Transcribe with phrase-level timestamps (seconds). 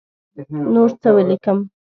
[0.73, 1.57] نور څه ولیکم.